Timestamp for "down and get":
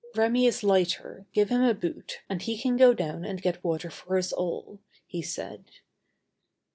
2.91-3.63